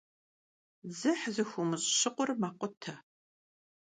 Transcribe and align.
Dzıh 0.89 1.21
zıxuumış' 1.35 1.93
şıkhur 1.99 2.29
mekhute. 2.41 2.93